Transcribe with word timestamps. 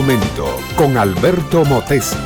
momento 0.00 0.46
con 0.76 0.96
Alberto 0.96 1.64
Motesi. 1.64 2.16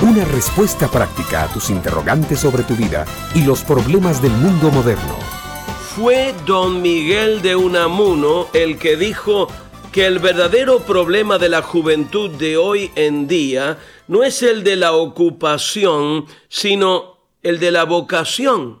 Una 0.00 0.24
respuesta 0.24 0.90
práctica 0.90 1.42
a 1.42 1.52
tus 1.52 1.68
interrogantes 1.68 2.40
sobre 2.40 2.62
tu 2.62 2.74
vida 2.74 3.04
y 3.34 3.42
los 3.42 3.62
problemas 3.62 4.22
del 4.22 4.32
mundo 4.32 4.70
moderno. 4.70 5.18
Fue 5.94 6.34
don 6.46 6.80
Miguel 6.80 7.42
de 7.42 7.56
Unamuno 7.56 8.46
el 8.54 8.78
que 8.78 8.96
dijo 8.96 9.48
que 9.92 10.06
el 10.06 10.18
verdadero 10.18 10.78
problema 10.80 11.36
de 11.36 11.50
la 11.50 11.60
juventud 11.60 12.30
de 12.30 12.56
hoy 12.56 12.90
en 12.94 13.28
día 13.28 13.76
no 14.06 14.24
es 14.24 14.42
el 14.42 14.64
de 14.64 14.76
la 14.76 14.92
ocupación, 14.92 16.24
sino 16.48 17.18
el 17.42 17.60
de 17.60 17.70
la 17.70 17.84
vocación. 17.84 18.80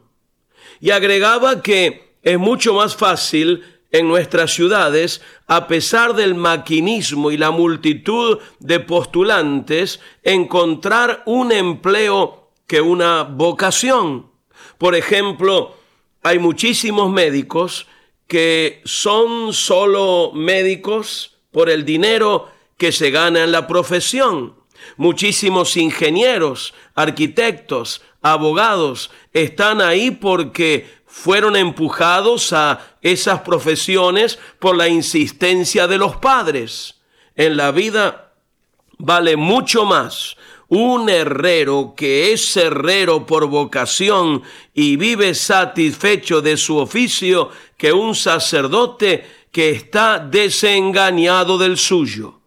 Y 0.80 0.92
agregaba 0.92 1.60
que 1.60 2.14
es 2.22 2.38
mucho 2.38 2.72
más 2.72 2.96
fácil 2.96 3.77
en 3.90 4.06
nuestras 4.06 4.52
ciudades, 4.52 5.22
a 5.46 5.66
pesar 5.66 6.14
del 6.14 6.34
maquinismo 6.34 7.30
y 7.30 7.36
la 7.36 7.50
multitud 7.50 8.38
de 8.58 8.80
postulantes, 8.80 10.00
encontrar 10.22 11.22
un 11.26 11.52
empleo 11.52 12.50
que 12.66 12.80
una 12.80 13.22
vocación. 13.22 14.30
Por 14.76 14.94
ejemplo, 14.94 15.76
hay 16.22 16.38
muchísimos 16.38 17.10
médicos 17.10 17.86
que 18.26 18.82
son 18.84 19.54
solo 19.54 20.32
médicos 20.34 21.38
por 21.50 21.70
el 21.70 21.84
dinero 21.84 22.48
que 22.76 22.92
se 22.92 23.10
gana 23.10 23.44
en 23.44 23.52
la 23.52 23.66
profesión. 23.66 24.54
Muchísimos 24.96 25.76
ingenieros, 25.76 26.74
arquitectos, 26.94 28.02
abogados 28.20 29.10
están 29.32 29.80
ahí 29.80 30.10
porque 30.10 30.97
fueron 31.08 31.56
empujados 31.56 32.52
a 32.52 32.96
esas 33.00 33.40
profesiones 33.40 34.38
por 34.58 34.76
la 34.76 34.88
insistencia 34.88 35.88
de 35.88 35.98
los 35.98 36.16
padres. 36.16 37.00
En 37.34 37.56
la 37.56 37.72
vida 37.72 38.34
vale 38.98 39.36
mucho 39.36 39.84
más 39.84 40.36
un 40.68 41.08
herrero 41.08 41.94
que 41.96 42.32
es 42.32 42.56
herrero 42.56 43.24
por 43.24 43.46
vocación 43.46 44.42
y 44.74 44.96
vive 44.96 45.34
satisfecho 45.34 46.42
de 46.42 46.58
su 46.58 46.76
oficio 46.76 47.48
que 47.78 47.92
un 47.92 48.14
sacerdote 48.14 49.26
que 49.50 49.70
está 49.70 50.18
desengañado 50.18 51.56
del 51.56 51.78
suyo 51.78 52.37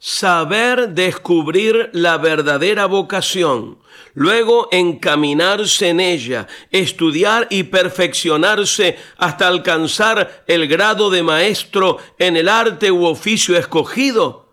saber 0.00 0.88
descubrir 0.94 1.90
la 1.92 2.16
verdadera 2.16 2.86
vocación, 2.86 3.78
luego 4.14 4.68
encaminarse 4.72 5.90
en 5.90 6.00
ella, 6.00 6.48
estudiar 6.70 7.46
y 7.50 7.64
perfeccionarse 7.64 8.96
hasta 9.18 9.46
alcanzar 9.46 10.44
el 10.46 10.66
grado 10.68 11.10
de 11.10 11.22
maestro 11.22 11.98
en 12.18 12.38
el 12.38 12.48
arte 12.48 12.90
u 12.90 13.04
oficio 13.04 13.58
escogido, 13.58 14.48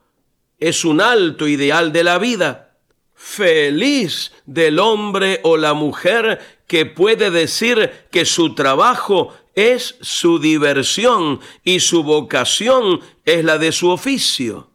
es 0.60 0.84
un 0.84 1.00
alto 1.00 1.48
ideal 1.48 1.94
de 1.94 2.04
la 2.04 2.18
vida. 2.18 2.76
Feliz 3.14 4.34
del 4.46 4.80
hombre 4.80 5.40
o 5.44 5.56
la 5.56 5.74
mujer 5.74 6.62
que 6.68 6.86
puede 6.86 7.32
decir 7.32 7.90
que 8.12 8.26
su 8.26 8.54
trabajo 8.54 9.34
es 9.56 9.96
su 10.02 10.40
diversión 10.40 11.40
y 11.64 11.80
su 11.80 12.04
vocación 12.04 13.00
es 13.26 13.44
la 13.46 13.58
de 13.58 13.72
su 13.72 13.90
oficio. 13.90 14.70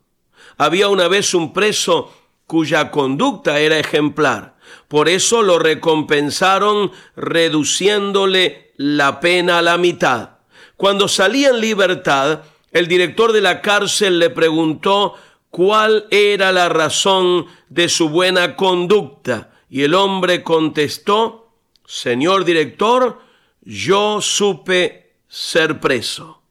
Había 0.59 0.89
una 0.89 1.09
vez 1.09 1.35
un 1.35 1.53
preso 1.53 2.13
cuya 2.47 2.91
conducta 2.91 3.61
era 3.61 3.79
ejemplar. 3.79 4.57
Por 4.89 5.09
eso 5.09 5.43
lo 5.43 5.59
recompensaron 5.59 6.93
reduciéndole 7.17 8.73
la 8.77 9.21
pena 9.21 9.59
a 9.59 9.63
la 9.63 9.79
mitad. 9.79 10.31
Cuando 10.77 11.09
salía 11.09 11.51
en 11.51 11.61
libertad, 11.61 12.43
el 12.73 12.89
director 12.89 13.33
de 13.33 13.41
la 13.41 13.61
cárcel 13.63 14.19
le 14.19 14.31
preguntó 14.31 15.15
cuál 15.51 16.07
era 16.11 16.53
la 16.53 16.69
razón 16.69 17.47
de 17.69 17.89
su 17.89 18.09
buena 18.09 18.57
conducta. 18.57 19.51
Y 19.71 19.83
el 19.83 19.95
hombre 19.95 20.43
contestó, 20.43 21.53
Señor 21.87 22.45
director, 22.45 23.21
yo 23.63 24.21
supe 24.21 25.15
ser 25.29 25.81
preso. 25.81 26.43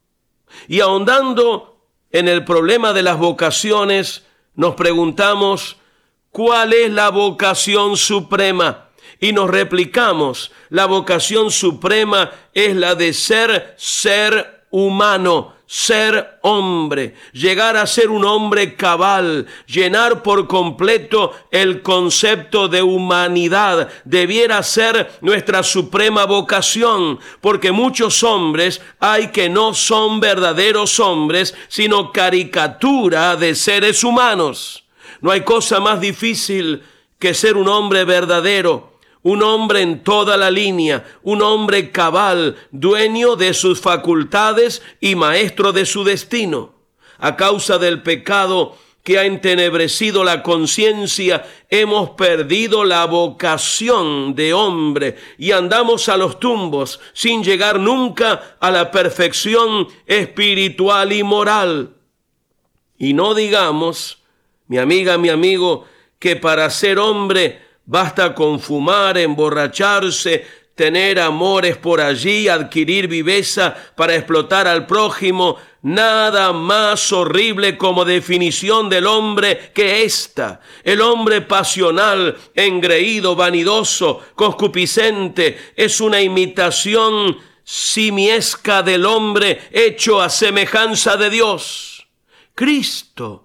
Y 0.68 0.80
ahondando 0.80 1.71
en 2.12 2.28
el 2.28 2.44
problema 2.44 2.92
de 2.92 3.02
las 3.02 3.18
vocaciones, 3.18 4.24
nos 4.54 4.74
preguntamos, 4.74 5.78
¿cuál 6.30 6.74
es 6.74 6.90
la 6.90 7.08
vocación 7.08 7.96
suprema? 7.96 8.90
Y 9.18 9.32
nos 9.32 9.48
replicamos, 9.48 10.52
la 10.68 10.86
vocación 10.86 11.50
suprema 11.50 12.30
es 12.52 12.76
la 12.76 12.94
de 12.94 13.12
ser 13.14 13.74
ser 13.78 14.66
humano, 14.70 15.54
ser 15.72 16.38
hombre, 16.42 17.14
llegar 17.32 17.78
a 17.78 17.86
ser 17.86 18.10
un 18.10 18.26
hombre 18.26 18.76
cabal, 18.76 19.46
llenar 19.66 20.22
por 20.22 20.46
completo 20.46 21.32
el 21.50 21.80
concepto 21.80 22.68
de 22.68 22.82
humanidad, 22.82 23.88
debiera 24.04 24.62
ser 24.62 25.10
nuestra 25.22 25.62
suprema 25.62 26.26
vocación, 26.26 27.18
porque 27.40 27.72
muchos 27.72 28.22
hombres 28.22 28.82
hay 29.00 29.28
que 29.28 29.48
no 29.48 29.72
son 29.72 30.20
verdaderos 30.20 31.00
hombres, 31.00 31.54
sino 31.68 32.12
caricatura 32.12 33.36
de 33.36 33.54
seres 33.54 34.04
humanos. 34.04 34.84
No 35.22 35.30
hay 35.30 35.40
cosa 35.40 35.80
más 35.80 36.02
difícil 36.02 36.82
que 37.18 37.32
ser 37.32 37.56
un 37.56 37.68
hombre 37.68 38.04
verdadero, 38.04 38.91
un 39.22 39.42
hombre 39.42 39.82
en 39.82 40.02
toda 40.02 40.36
la 40.36 40.50
línea, 40.50 41.04
un 41.22 41.42
hombre 41.42 41.90
cabal, 41.90 42.56
dueño 42.70 43.36
de 43.36 43.54
sus 43.54 43.80
facultades 43.80 44.82
y 45.00 45.14
maestro 45.14 45.72
de 45.72 45.86
su 45.86 46.04
destino. 46.04 46.74
A 47.18 47.36
causa 47.36 47.78
del 47.78 48.02
pecado 48.02 48.76
que 49.04 49.18
ha 49.18 49.24
entenebrecido 49.24 50.22
la 50.22 50.42
conciencia, 50.42 51.44
hemos 51.68 52.10
perdido 52.10 52.84
la 52.84 53.04
vocación 53.06 54.34
de 54.34 54.52
hombre 54.54 55.16
y 55.38 55.50
andamos 55.50 56.08
a 56.08 56.16
los 56.16 56.38
tumbos 56.38 57.00
sin 57.12 57.42
llegar 57.42 57.80
nunca 57.80 58.56
a 58.60 58.70
la 58.70 58.90
perfección 58.90 59.88
espiritual 60.06 61.12
y 61.12 61.22
moral. 61.24 61.94
Y 62.96 63.14
no 63.14 63.34
digamos, 63.34 64.18
mi 64.68 64.78
amiga, 64.78 65.18
mi 65.18 65.28
amigo, 65.28 65.84
que 66.20 66.36
para 66.36 66.70
ser 66.70 67.00
hombre 67.00 67.60
Basta 67.84 68.34
con 68.34 68.60
fumar, 68.60 69.18
emborracharse, 69.18 70.46
tener 70.74 71.20
amores 71.20 71.76
por 71.76 72.00
allí, 72.00 72.48
adquirir 72.48 73.08
viveza 73.08 73.74
para 73.96 74.14
explotar 74.14 74.66
al 74.66 74.86
prójimo, 74.86 75.56
nada 75.82 76.52
más 76.52 77.12
horrible 77.12 77.76
como 77.76 78.04
definición 78.04 78.88
del 78.88 79.06
hombre 79.06 79.72
que 79.74 80.04
esta. 80.04 80.60
El 80.84 81.00
hombre 81.00 81.42
pasional, 81.42 82.36
engreído, 82.54 83.36
vanidoso, 83.36 84.20
concupiscente, 84.34 85.72
es 85.76 86.00
una 86.00 86.20
imitación 86.20 87.38
simiesca 87.64 88.82
del 88.82 89.06
hombre 89.06 89.60
hecho 89.72 90.20
a 90.20 90.30
semejanza 90.30 91.16
de 91.16 91.30
Dios. 91.30 92.06
Cristo 92.54 93.44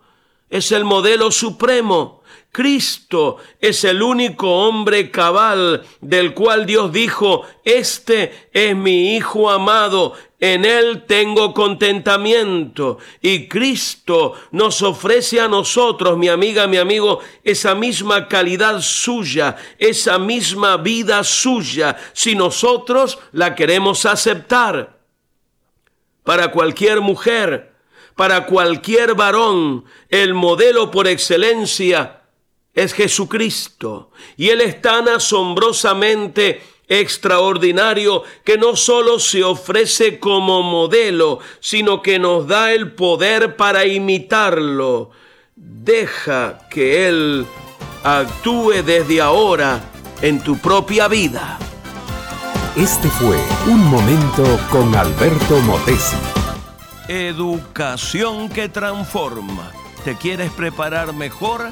es 0.49 0.71
el 0.71 0.83
modelo 0.83 1.31
supremo 1.31 2.16
Cristo 2.57 3.37
es 3.61 3.83
el 3.83 4.01
único 4.01 4.49
hombre 4.49 5.11
cabal 5.11 5.83
del 6.01 6.33
cual 6.33 6.65
Dios 6.65 6.91
dijo, 6.91 7.43
este 7.63 8.49
es 8.51 8.75
mi 8.75 9.15
Hijo 9.15 9.51
amado, 9.51 10.15
en 10.39 10.65
Él 10.65 11.03
tengo 11.05 11.53
contentamiento. 11.53 12.97
Y 13.21 13.47
Cristo 13.47 14.33
nos 14.49 14.81
ofrece 14.81 15.39
a 15.39 15.47
nosotros, 15.47 16.17
mi 16.17 16.29
amiga, 16.29 16.65
mi 16.65 16.77
amigo, 16.77 17.19
esa 17.43 17.75
misma 17.75 18.27
calidad 18.27 18.81
suya, 18.81 19.55
esa 19.77 20.17
misma 20.17 20.77
vida 20.77 21.23
suya, 21.23 21.95
si 22.13 22.33
nosotros 22.33 23.19
la 23.33 23.53
queremos 23.53 24.03
aceptar. 24.07 24.97
Para 26.23 26.49
cualquier 26.49 27.01
mujer, 27.01 27.75
para 28.15 28.47
cualquier 28.47 29.13
varón, 29.13 29.85
el 30.09 30.33
modelo 30.33 30.89
por 30.89 31.07
excelencia 31.07 32.17
es 32.77 32.93
Jesucristo. 32.93 34.11
Y 34.37 34.49
Él 34.49 34.61
es 34.61 34.81
tan 34.83 35.09
asombrosamente 35.09 36.61
extraordinario 36.87 38.23
que 38.45 38.57
no 38.57 38.75
solo 38.75 39.19
se 39.19 39.43
ofrece 39.43 40.19
como 40.19 40.61
modelo, 40.61 41.39
sino 41.59 42.03
que 42.03 42.19
nos 42.19 42.47
da 42.47 42.71
el 42.73 42.91
poder 42.91 43.55
para 43.55 43.87
imitarlo. 43.87 45.09
Deja 45.55 46.59
que 46.69 47.07
Él 47.07 47.47
actúe 48.03 48.83
desde 48.85 49.21
ahora 49.21 49.81
en 50.21 50.39
tu 50.39 50.59
propia 50.59 51.07
vida. 51.07 51.57
Este 52.75 53.07
fue 53.07 53.37
Un 53.65 53.83
Momento 53.85 54.43
con 54.69 54.93
Alberto 54.93 55.57
Motesi. 55.61 56.15
Educación 57.07 58.49
que 58.49 58.69
transforma. 58.69 59.71
¿Te 60.05 60.15
quieres 60.15 60.51
preparar 60.51 61.11
mejor? 61.13 61.71